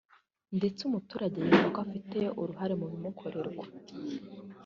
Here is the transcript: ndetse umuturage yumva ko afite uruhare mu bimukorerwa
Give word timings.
ndetse 0.57 0.81
umuturage 0.83 1.37
yumva 1.45 1.67
ko 1.73 1.79
afite 1.85 2.19
uruhare 2.41 2.73
mu 2.79 2.85
bimukorerwa 2.91 3.65